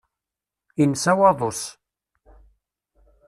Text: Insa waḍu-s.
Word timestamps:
Insa 0.83 1.13
waḍu-s. 1.17 1.61